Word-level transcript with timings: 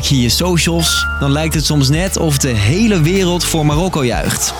check 0.00 0.04
je 0.04 0.20
je 0.20 0.28
socials, 0.28 1.06
dan 1.18 1.32
lijkt 1.32 1.54
het 1.54 1.64
soms 1.64 1.88
net 1.88 2.16
of 2.16 2.38
de 2.38 2.48
hele 2.48 3.00
wereld 3.00 3.44
voor 3.44 3.66
Marokko 3.66 4.04
juicht. 4.04 4.54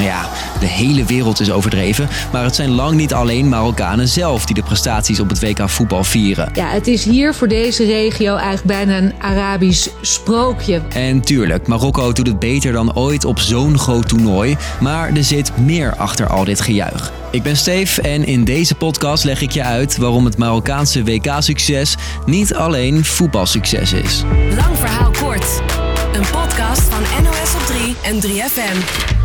Nou 0.00 0.12
ja, 0.12 0.28
de 0.60 0.66
hele 0.66 1.04
wereld 1.04 1.40
is 1.40 1.50
overdreven, 1.50 2.08
maar 2.32 2.44
het 2.44 2.54
zijn 2.54 2.70
lang 2.70 2.96
niet 2.96 3.14
alleen 3.14 3.48
Marokkanen 3.48 4.08
zelf 4.08 4.46
die 4.46 4.54
de 4.54 4.62
prestaties 4.62 5.20
op 5.20 5.28
het 5.28 5.40
WK 5.40 5.68
voetbal 5.68 6.04
vieren. 6.04 6.50
Ja, 6.54 6.68
het 6.68 6.86
is 6.86 7.04
hier 7.04 7.34
voor 7.34 7.48
deze 7.48 7.84
regio 7.84 8.36
eigenlijk 8.36 8.66
bijna 8.66 8.96
een 8.96 9.12
Arabisch 9.18 9.88
sprookje. 10.00 10.82
En 10.88 11.20
tuurlijk, 11.20 11.66
Marokko 11.66 12.12
doet 12.12 12.26
het 12.26 12.38
beter 12.38 12.72
dan 12.72 12.94
ooit 12.94 13.24
op 13.24 13.38
zo'n 13.38 13.78
groot 13.78 14.08
toernooi, 14.08 14.56
maar 14.80 15.12
er 15.14 15.24
zit 15.24 15.58
meer 15.58 15.96
achter 15.96 16.26
al 16.26 16.44
dit 16.44 16.60
gejuich. 16.60 17.12
Ik 17.30 17.42
ben 17.42 17.56
Steve 17.56 18.02
en 18.02 18.26
in 18.26 18.44
deze 18.44 18.74
podcast 18.74 19.24
leg 19.24 19.40
ik 19.40 19.50
je 19.50 19.64
uit 19.64 19.96
waarom 19.96 20.24
het 20.24 20.38
Marokkaanse 20.38 21.04
WK-succes 21.04 21.96
niet 22.26 22.54
alleen 22.54 23.04
voetbalsucces 23.04 23.92
is. 23.92 24.24
Lang 24.56 24.76
verhaal 24.76 25.10
kort. 25.10 25.62
Een 26.12 26.26
podcast 26.32 26.82
van 26.82 27.22
NOS 27.22 27.54
op 27.54 27.66
3 27.66 27.96
en 28.02 28.20
3FM. 28.20 29.19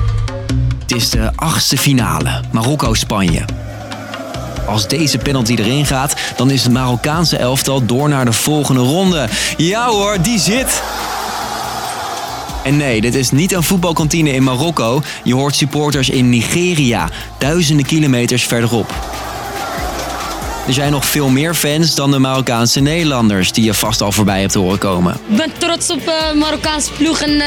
Is 0.96 1.10
de 1.10 1.32
achtste 1.36 1.78
finale, 1.78 2.42
Marokko-Spanje. 2.52 3.46
Als 4.68 4.88
deze 4.88 5.18
penalty 5.18 5.56
erin 5.56 5.86
gaat, 5.86 6.16
dan 6.36 6.52
is 6.52 6.64
het 6.64 6.72
Marokkaanse 6.72 7.38
elftal 7.38 7.86
door 7.86 8.10
naar 8.10 8.26
de 8.26 8.34
volgende 8.34 8.82
ronde. 8.82 9.28
Ja 9.58 9.88
hoor, 9.88 10.22
die 10.22 10.40
zit! 10.40 10.84
En 12.64 12.78
nee, 12.78 13.02
dit 13.02 13.16
is 13.16 13.32
niet 13.32 13.52
een 13.52 13.64
voetbalkantine 13.64 14.32
in 14.32 14.44
Marokko. 14.44 15.02
Je 15.24 15.34
hoort 15.34 15.56
supporters 15.56 16.10
in 16.10 16.30
Nigeria, 16.30 17.10
duizenden 17.40 17.86
kilometers 17.86 18.44
verderop. 18.44 18.94
Er 20.68 20.74
zijn 20.74 20.92
nog 20.92 21.06
veel 21.06 21.30
meer 21.30 21.56
fans 21.56 21.96
dan 21.96 22.12
de 22.12 22.20
Marokkaanse 22.20 22.80
Nederlanders 22.80 23.52
die 23.52 23.64
je 23.64 23.74
vast 23.74 24.02
al 24.02 24.12
voorbij 24.12 24.42
hebt 24.42 24.54
horen 24.54 24.80
komen. 24.80 25.18
Ik 25.28 25.38
ben 25.38 25.52
trots 25.58 25.90
op 25.90 26.08
uh, 26.08 26.42
Marokkaanse 26.42 26.92
ploeg 26.92 27.22
en 27.22 27.32
uh, 27.32 27.46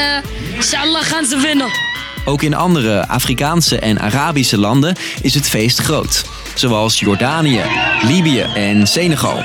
inshallah 0.55 1.03
gaan 1.03 1.25
ze 1.25 1.37
winnen. 1.37 1.88
Ook 2.25 2.41
in 2.41 2.53
andere 2.53 3.07
Afrikaanse 3.07 3.79
en 3.79 3.99
Arabische 3.99 4.57
landen 4.57 4.95
is 5.21 5.33
het 5.33 5.49
feest 5.49 5.79
groot. 5.79 6.25
Zoals 6.53 6.99
Jordanië, 6.99 7.61
Libië 8.01 8.45
en 8.55 8.87
Senegal. 8.87 9.43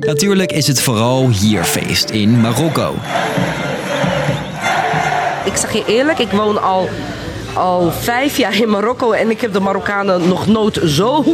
Natuurlijk 0.00 0.52
is 0.52 0.66
het 0.66 0.82
vooral 0.82 1.28
hier 1.28 1.64
feest 1.64 2.10
in 2.10 2.40
Marokko. 2.40 2.94
Ik 5.44 5.56
zeg 5.56 5.72
je 5.72 5.84
eerlijk, 5.86 6.18
ik 6.18 6.30
woon 6.30 6.62
al, 6.62 6.88
al 7.54 7.92
vijf 7.92 8.36
jaar 8.36 8.60
in 8.60 8.70
Marokko 8.70 9.12
en 9.12 9.30
ik 9.30 9.40
heb 9.40 9.52
de 9.52 9.60
Marokkanen 9.60 10.28
nog 10.28 10.46
nooit 10.46 10.80
zo 10.84 11.24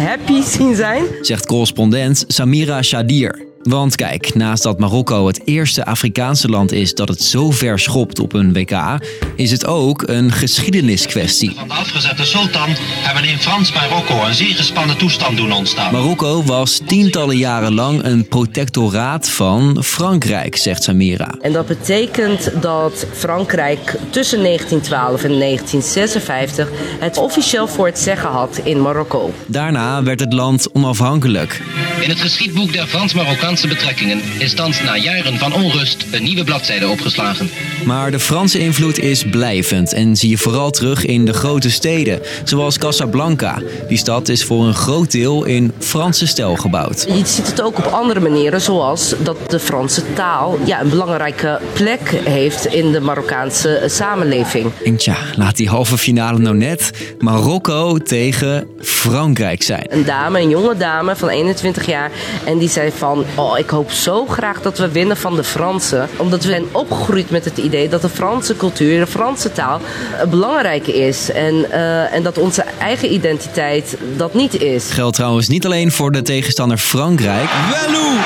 happy 0.00 0.42
zien 0.42 0.74
zijn. 0.74 1.04
Zegt 1.20 1.46
correspondent 1.46 2.24
Samira 2.26 2.82
Shadir. 2.82 3.47
Want 3.68 3.94
kijk, 3.94 4.34
naast 4.34 4.62
dat 4.62 4.78
Marokko 4.78 5.26
het 5.26 5.40
eerste 5.44 5.84
Afrikaanse 5.84 6.48
land 6.48 6.72
is 6.72 6.94
dat 6.94 7.08
het 7.08 7.22
zo 7.22 7.50
ver 7.50 7.78
schopt 7.78 8.18
op 8.18 8.32
een 8.32 8.52
WK, 8.52 8.98
is 9.36 9.50
het 9.50 9.66
ook 9.66 10.02
een 10.06 10.32
geschiedeniskwestie. 10.32 11.52
Van 11.54 11.68
de 11.68 11.74
afgezette 11.74 12.24
sultan 12.24 12.68
hebben 12.76 13.24
in 13.30 13.38
Frans-Marokko 13.38 14.24
een 14.24 14.34
zeer 14.34 14.54
gespannen 14.54 14.96
toestand 14.96 15.36
doen 15.36 15.52
ontstaan. 15.52 15.92
Marokko 15.92 16.42
was 16.42 16.80
tientallen 16.86 17.36
jaren 17.36 17.74
lang 17.74 18.04
een 18.04 18.28
protectoraat 18.28 19.28
van 19.28 19.84
Frankrijk, 19.84 20.56
zegt 20.56 20.82
Samira. 20.82 21.34
En 21.40 21.52
dat 21.52 21.66
betekent 21.66 22.50
dat 22.60 23.06
Frankrijk 23.12 23.98
tussen 24.10 24.42
1912 24.42 25.24
en 25.24 25.38
1956 25.38 26.68
het 26.98 27.16
officieel 27.16 27.68
voor 27.68 27.86
het 27.86 27.98
zeggen 27.98 28.30
had 28.30 28.60
in 28.64 28.82
Marokko. 28.82 29.32
Daarna 29.46 30.02
werd 30.02 30.20
het 30.20 30.32
land 30.32 30.72
onafhankelijk. 30.72 31.62
In 32.00 32.08
het 32.08 32.20
geschiedboek 32.20 32.72
der 32.72 32.86
Frans-Marokkaanse 32.86 33.56
betrekkingen 33.66 34.20
is 34.38 34.54
thans 34.54 34.82
na 34.82 34.96
jaren 34.96 35.38
van 35.38 35.52
onrust 35.52 36.06
een 36.10 36.22
nieuwe 36.22 36.44
bladzijde 36.44 36.88
opgeslagen. 36.88 37.50
Maar 37.84 38.10
de 38.10 38.18
Franse 38.18 38.58
invloed 38.58 38.98
is 38.98 39.24
blijvend 39.24 39.92
en 39.92 40.16
zie 40.16 40.30
je 40.30 40.38
vooral 40.38 40.70
terug 40.70 41.04
in 41.04 41.24
de 41.24 41.32
grote 41.32 41.70
steden, 41.70 42.20
zoals 42.44 42.78
Casablanca. 42.78 43.62
Die 43.88 43.98
stad 43.98 44.28
is 44.28 44.44
voor 44.44 44.66
een 44.66 44.74
groot 44.74 45.10
deel 45.10 45.44
in 45.44 45.72
Franse 45.78 46.26
stijl 46.26 46.56
gebouwd. 46.56 47.06
Je 47.08 47.26
ziet 47.26 47.46
het 47.46 47.62
ook 47.62 47.78
op 47.78 47.84
andere 47.84 48.20
manieren, 48.20 48.60
zoals 48.60 49.14
dat 49.22 49.50
de 49.50 49.60
Franse 49.60 50.02
taal 50.12 50.58
ja, 50.64 50.80
een 50.80 50.88
belangrijke 50.88 51.60
plek 51.72 52.10
heeft 52.24 52.66
in 52.66 52.92
de 52.92 53.00
Marokkaanse 53.00 53.82
samenleving. 53.86 54.70
En 54.84 54.96
tja, 54.96 55.16
laat 55.36 55.56
die 55.56 55.68
halve 55.68 55.98
finale 55.98 56.38
nou 56.38 56.56
net 56.56 56.90
Marokko 57.18 57.98
tegen 57.98 58.66
Frankrijk 58.80 59.62
zijn. 59.62 59.86
Een 59.88 60.04
dame, 60.04 60.40
een 60.40 60.48
jonge 60.48 60.76
dame 60.76 61.16
van 61.16 61.28
21 61.28 61.86
jaar, 61.86 62.10
en 62.44 62.58
die 62.58 62.68
zei 62.68 62.90
van 62.96 63.24
Oh, 63.38 63.58
ik 63.58 63.70
hoop 63.70 63.90
zo 63.90 64.26
graag 64.26 64.60
dat 64.60 64.78
we 64.78 64.88
winnen 64.88 65.16
van 65.16 65.36
de 65.36 65.44
Fransen. 65.44 66.08
Omdat 66.16 66.42
we 66.42 66.48
zijn 66.48 66.64
opgegroeid 66.72 67.30
met 67.30 67.44
het 67.44 67.58
idee 67.58 67.88
dat 67.88 68.02
de 68.02 68.08
Franse 68.08 68.56
cultuur, 68.56 69.00
de 69.00 69.06
Franse 69.06 69.52
taal 69.52 69.80
uh, 69.80 70.30
belangrijk 70.30 70.86
is. 70.86 71.30
En, 71.30 71.54
uh, 71.54 72.14
en 72.14 72.22
dat 72.22 72.38
onze 72.38 72.64
eigen 72.78 73.12
identiteit 73.12 73.96
dat 74.16 74.34
niet 74.34 74.62
is. 74.62 74.90
Geldt 74.90 75.16
trouwens 75.16 75.48
niet 75.48 75.64
alleen 75.64 75.92
voor 75.92 76.12
de 76.12 76.22
tegenstander 76.22 76.78
Frankrijk. 76.78 77.48
Wellu! 77.70 78.16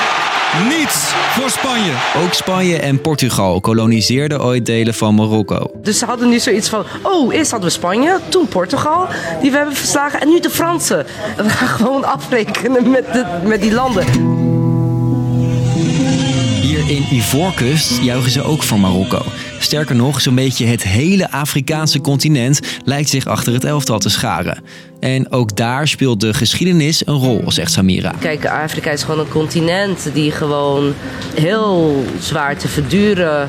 Niets 0.68 1.12
voor 1.30 1.50
Spanje. 1.50 1.92
Ook 2.24 2.32
Spanje 2.32 2.78
en 2.78 3.00
Portugal 3.00 3.60
koloniseerden 3.60 4.42
ooit 4.42 4.66
delen 4.66 4.94
van 4.94 5.14
Marokko. 5.14 5.70
Dus 5.74 5.98
ze 5.98 6.04
hadden 6.04 6.28
nu 6.28 6.38
zoiets 6.38 6.68
van: 6.68 6.84
oh, 7.02 7.34
eerst 7.34 7.50
hadden 7.50 7.68
we 7.68 7.74
Spanje, 7.74 8.18
toen 8.28 8.46
Portugal, 8.46 9.06
die 9.40 9.50
we 9.50 9.56
hebben 9.56 9.76
verslagen, 9.76 10.20
en 10.20 10.28
nu 10.28 10.40
de 10.40 10.50
Fransen. 10.50 11.06
We 11.36 11.48
gaan 11.48 11.68
gewoon 11.68 12.04
afrekenen 12.04 12.90
met, 12.90 13.12
de, 13.12 13.24
met 13.44 13.60
die 13.60 13.72
landen. 13.72 14.41
In 16.92 17.06
Ivoorkust 17.10 18.02
juichen 18.02 18.30
ze 18.30 18.42
ook 18.42 18.62
voor 18.62 18.80
Marokko. 18.80 19.22
Sterker 19.58 19.96
nog, 19.96 20.20
zo'n 20.20 20.34
beetje 20.34 20.66
het 20.66 20.82
hele 20.82 21.30
Afrikaanse 21.30 22.00
continent 22.00 22.60
lijkt 22.84 23.08
zich 23.08 23.26
achter 23.26 23.52
het 23.52 23.64
elftal 23.64 23.98
te 23.98 24.08
scharen. 24.08 24.62
En 25.00 25.32
ook 25.32 25.56
daar 25.56 25.88
speelt 25.88 26.20
de 26.20 26.34
geschiedenis 26.34 27.06
een 27.06 27.14
rol, 27.14 27.42
zegt 27.46 27.72
Samira. 27.72 28.14
Kijk, 28.20 28.46
Afrika 28.46 28.90
is 28.90 29.02
gewoon 29.02 29.20
een 29.20 29.28
continent 29.28 30.10
die 30.14 30.30
gewoon 30.30 30.94
heel 31.34 32.04
zwaar 32.20 32.56
te 32.56 32.68
verduren 32.68 33.48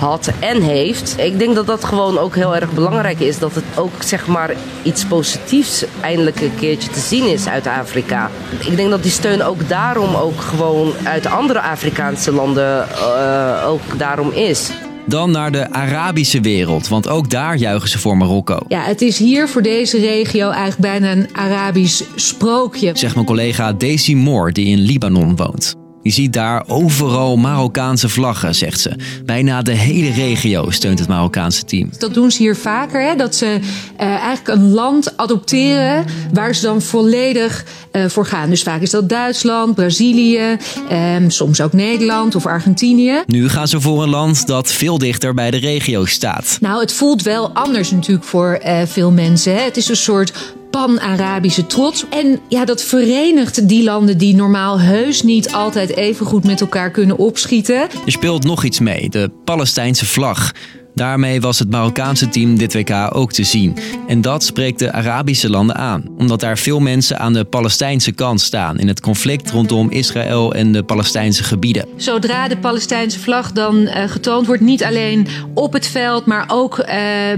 had 0.00 0.30
en 0.38 0.62
heeft. 0.62 1.14
Ik 1.18 1.38
denk 1.38 1.54
dat 1.54 1.66
dat 1.66 1.84
gewoon 1.84 2.18
ook 2.18 2.34
heel 2.34 2.56
erg 2.56 2.72
belangrijk 2.72 3.20
is. 3.20 3.38
Dat 3.38 3.54
het 3.54 3.64
ook 3.76 4.02
zeg 4.02 4.26
maar 4.26 4.54
iets 4.82 5.04
positiefs 5.04 5.84
eindelijk 6.00 6.40
een 6.40 6.54
keertje 6.58 6.90
te 6.90 7.00
zien 7.00 7.32
is 7.32 7.46
uit 7.46 7.66
Afrika. 7.66 8.30
Ik 8.64 8.76
denk 8.76 8.90
dat 8.90 9.02
die 9.02 9.10
steun 9.10 9.42
ook 9.42 9.68
daarom 9.68 10.14
ook 10.14 10.40
gewoon 10.40 10.92
uit 11.04 11.26
andere 11.26 11.60
Afrikaanse 11.60 12.32
landen 12.32 12.86
uh, 12.98 13.64
ook 13.66 13.98
daarom 13.98 14.30
is. 14.30 14.70
Dan 15.06 15.30
naar 15.30 15.52
de 15.52 15.70
Arabische 15.70 16.40
wereld, 16.40 16.88
want 16.88 17.08
ook 17.08 17.30
daar 17.30 17.56
juichen 17.56 17.88
ze 17.88 17.98
voor 17.98 18.16
Marokko. 18.16 18.58
Ja, 18.68 18.82
het 18.82 19.02
is 19.02 19.18
hier 19.18 19.48
voor 19.48 19.62
deze 19.62 19.98
regio 19.98 20.50
eigenlijk 20.50 20.80
bijna 20.80 21.10
een 21.10 21.28
Arabisch 21.32 22.02
sprookje. 22.14 22.90
Zegt 22.94 23.14
mijn 23.14 23.26
collega 23.26 23.72
Daisy 23.72 24.14
Moore, 24.14 24.52
die 24.52 24.66
in 24.66 24.78
Libanon 24.78 25.36
woont. 25.36 25.79
Je 26.02 26.10
ziet 26.10 26.32
daar 26.32 26.64
overal 26.66 27.36
Marokkaanse 27.36 28.08
vlaggen, 28.08 28.54
zegt 28.54 28.80
ze. 28.80 28.90
Bijna 29.24 29.62
de 29.62 29.72
hele 29.72 30.10
regio 30.10 30.70
steunt 30.70 30.98
het 30.98 31.08
Marokkaanse 31.08 31.64
team. 31.64 31.90
Dat 31.98 32.14
doen 32.14 32.30
ze 32.30 32.38
hier 32.38 32.56
vaker, 32.56 33.02
hè? 33.02 33.16
dat 33.16 33.34
ze 33.34 33.46
uh, 33.46 34.06
eigenlijk 34.06 34.48
een 34.48 34.70
land 34.70 35.16
adopteren 35.16 36.04
waar 36.32 36.54
ze 36.54 36.62
dan 36.62 36.82
volledig 36.82 37.64
uh, 37.92 38.08
voor 38.08 38.26
gaan. 38.26 38.50
Dus 38.50 38.62
vaak 38.62 38.80
is 38.80 38.90
dat 38.90 39.08
Duitsland, 39.08 39.74
Brazilië, 39.74 40.56
um, 40.92 41.30
soms 41.30 41.60
ook 41.60 41.72
Nederland 41.72 42.34
of 42.34 42.46
Argentinië. 42.46 43.22
Nu 43.26 43.48
gaan 43.48 43.68
ze 43.68 43.80
voor 43.80 44.02
een 44.02 44.08
land 44.08 44.46
dat 44.46 44.72
veel 44.72 44.98
dichter 44.98 45.34
bij 45.34 45.50
de 45.50 45.58
regio 45.58 46.04
staat. 46.04 46.58
Nou, 46.60 46.80
het 46.80 46.92
voelt 46.92 47.22
wel 47.22 47.50
anders 47.50 47.90
natuurlijk 47.90 48.26
voor 48.26 48.60
uh, 48.66 48.82
veel 48.86 49.10
mensen. 49.10 49.54
Hè? 49.54 49.60
Het 49.60 49.76
is 49.76 49.88
een 49.88 49.96
soort 49.96 50.32
pan-Arabische 50.70 51.66
trots. 51.66 52.04
En 52.08 52.40
ja, 52.48 52.64
dat 52.64 52.82
verenigt 52.82 53.68
die 53.68 53.82
landen 53.82 54.18
die 54.18 54.34
normaal 54.34 54.80
heus 54.80 55.22
niet 55.22 55.52
altijd 55.52 55.96
even 55.96 56.26
goed 56.26 56.44
met 56.44 56.60
elkaar 56.60 56.90
kunnen 56.90 57.18
opschieten. 57.18 57.76
Er 57.76 58.12
speelt 58.12 58.44
nog 58.44 58.64
iets 58.64 58.80
mee, 58.80 59.08
de 59.08 59.30
Palestijnse 59.44 60.06
vlag. 60.06 60.52
Daarmee 61.00 61.40
was 61.40 61.58
het 61.58 61.70
Marokkaanse 61.70 62.28
team 62.28 62.58
dit 62.58 62.74
WK 62.74 63.10
ook 63.12 63.32
te 63.32 63.44
zien. 63.44 63.76
En 64.08 64.20
dat 64.20 64.42
spreekt 64.42 64.78
de 64.78 64.92
Arabische 64.92 65.50
landen 65.50 65.76
aan, 65.76 66.04
omdat 66.18 66.40
daar 66.40 66.58
veel 66.58 66.80
mensen 66.80 67.18
aan 67.18 67.32
de 67.32 67.44
Palestijnse 67.44 68.12
kant 68.12 68.40
staan 68.40 68.78
in 68.78 68.88
het 68.88 69.00
conflict 69.00 69.50
rondom 69.50 69.90
Israël 69.90 70.54
en 70.54 70.72
de 70.72 70.82
Palestijnse 70.82 71.42
gebieden. 71.42 71.86
Zodra 71.96 72.48
de 72.48 72.56
Palestijnse 72.56 73.18
vlag 73.18 73.52
dan 73.52 73.76
uh, 73.76 74.02
getoond 74.06 74.46
wordt, 74.46 74.62
niet 74.62 74.84
alleen 74.84 75.26
op 75.54 75.72
het 75.72 75.86
veld, 75.86 76.26
maar 76.26 76.44
ook 76.48 76.78
uh, 76.78 76.86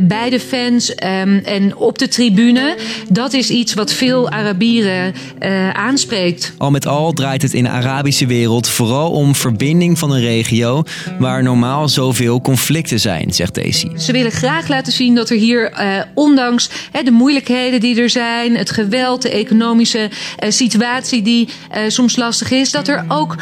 bij 0.00 0.31
de 0.31 0.41
fans 0.41 0.91
um, 0.91 1.38
en 1.38 1.76
op 1.76 1.99
de 1.99 2.09
tribune, 2.09 2.76
dat 3.09 3.32
is 3.32 3.50
iets 3.50 3.75
wat 3.75 3.93
veel 3.93 4.31
Arabieren 4.31 5.14
uh, 5.41 5.70
aanspreekt. 5.70 6.55
Al 6.59 6.70
met 6.70 6.87
al 6.87 7.12
draait 7.12 7.43
het 7.43 7.55
in 7.55 7.64
de 7.64 7.70
Arabische 7.70 8.26
wereld 8.26 8.69
vooral 8.69 9.11
om 9.11 9.35
verbinding 9.35 9.99
van 9.99 10.11
een 10.11 10.20
regio 10.20 10.82
waar 11.19 11.43
normaal 11.43 11.88
zoveel 11.88 12.41
conflicten 12.41 13.00
zijn, 13.00 13.32
zegt 13.32 13.51
zegt 13.54 13.82
Daisy. 13.82 14.04
Ze 14.04 14.12
willen 14.12 14.31
graag 14.31 14.69
laten 14.69 14.93
zien 14.93 15.14
dat 15.14 15.31
er 15.31 15.37
hier, 15.37 15.72
uh, 15.72 16.02
ondanks 16.14 16.70
hè, 16.93 17.02
de 17.02 17.10
moeilijkheden 17.10 17.81
die 17.81 18.00
er 18.00 18.10
zijn, 18.10 18.56
het 18.56 18.70
geweld, 18.70 19.22
de 19.22 19.31
economische 19.31 19.99
uh, 19.99 20.50
situatie 20.50 21.22
die 21.22 21.49
uh, 21.49 21.81
soms 21.88 22.16
lastig 22.16 22.50
is, 22.50 22.70
dat 22.70 22.88
er 22.88 23.04
ook 23.08 23.37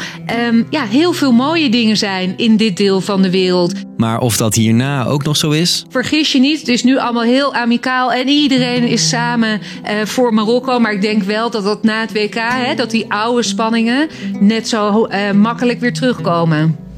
um, 0.47 0.67
ja, 0.69 0.85
heel 0.85 1.13
veel 1.13 1.31
mooie 1.31 1.69
dingen 1.69 1.97
zijn 1.97 2.33
in 2.37 2.57
dit 2.57 2.77
deel 2.77 3.01
van 3.01 3.21
de 3.21 3.29
wereld. 3.29 3.73
Maar 3.97 4.19
of 4.19 4.37
dat 4.37 4.55
hierna 4.55 5.05
ook 5.05 5.23
nog 5.23 5.37
zo 5.37 5.49
is? 5.49 5.85
Vergis 5.89 6.31
je 6.31 6.39
niet, 6.39 6.59
het 6.59 6.67
is 6.67 6.83
nu 6.83 6.97
allemaal 6.97 7.23
heel 7.23 7.53
amicaal 7.53 8.13
en 8.13 8.27
iedereen 8.27 8.87
is 8.87 9.09
samen 9.09 9.61
voor 10.03 10.33
Marokko. 10.33 10.79
Maar 10.79 10.91
ik 10.91 11.01
denk 11.01 11.23
wel 11.23 11.49
dat 11.49 11.63
dat 11.63 11.83
na 11.83 12.01
het 12.01 12.11
WK, 12.11 12.35
hè, 12.35 12.75
dat 12.75 12.91
die 12.91 13.05
oude 13.13 13.43
spanningen 13.43 14.09
net 14.39 14.67
zo 14.67 15.07
makkelijk 15.33 15.79
weer 15.79 15.93
terugkomen. 15.93 16.90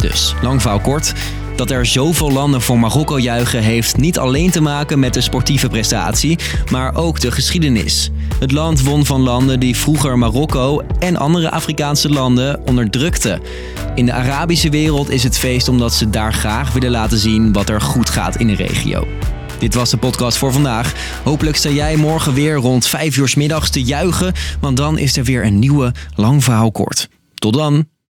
Dus, 0.00 0.34
lang 0.42 0.62
verhaal 0.62 0.80
kort. 0.80 1.12
Dat 1.56 1.70
er 1.70 1.86
zoveel 1.86 2.32
landen 2.32 2.62
voor 2.62 2.78
Marokko 2.78 3.18
juichen 3.18 3.62
heeft 3.62 3.96
niet 3.96 4.18
alleen 4.18 4.50
te 4.50 4.60
maken 4.60 4.98
met 4.98 5.14
de 5.14 5.20
sportieve 5.20 5.68
prestatie, 5.68 6.38
maar 6.70 6.94
ook 6.94 7.20
de 7.20 7.30
geschiedenis. 7.30 8.10
Het 8.38 8.52
land 8.52 8.82
won 8.82 9.06
van 9.06 9.20
landen 9.20 9.60
die 9.60 9.76
vroeger 9.76 10.18
Marokko 10.18 10.82
en 10.98 11.16
andere 11.16 11.50
Afrikaanse 11.50 12.08
landen 12.08 12.66
onderdrukten. 12.66 13.40
In 13.94 14.06
de 14.06 14.12
Arabische 14.12 14.70
wereld 14.70 15.10
is 15.10 15.22
het 15.22 15.38
feest 15.38 15.68
omdat 15.68 15.94
ze 15.94 16.10
daar 16.10 16.34
graag 16.34 16.72
willen 16.72 16.90
laten 16.90 17.18
zien 17.18 17.52
wat 17.52 17.68
er 17.68 17.80
goed 17.80 18.10
gaat 18.10 18.36
in 18.36 18.46
de 18.46 18.54
regio. 18.54 19.06
Dit 19.58 19.74
was 19.74 19.90
de 19.90 19.96
podcast 19.96 20.36
voor 20.36 20.52
vandaag. 20.52 20.94
Hopelijk 21.24 21.56
sta 21.56 21.70
jij 21.70 21.96
morgen 21.96 22.34
weer 22.34 22.54
rond 22.54 22.86
5 22.86 23.16
uur 23.16 23.32
middags 23.36 23.70
te 23.70 23.82
juichen, 23.82 24.32
want 24.60 24.76
dan 24.76 24.98
is 24.98 25.16
er 25.16 25.24
weer 25.24 25.44
een 25.44 25.58
nieuwe 25.58 25.92
Lang 26.14 26.44
Verhaal 26.44 26.72
Kort. 26.72 27.08
Tot 27.34 27.54
dan! 27.54 27.97